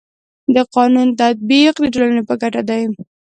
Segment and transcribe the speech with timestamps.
[0.55, 2.81] د قانونو تطبیق د ټولني په ګټه دی.